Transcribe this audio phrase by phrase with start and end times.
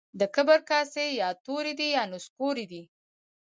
[0.19, 2.83] د کبر کاسې يا توري دي يا نسکوري دي.